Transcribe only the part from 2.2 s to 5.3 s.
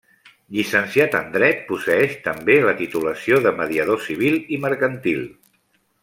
també la titulació de mediador Civil i Mercantil.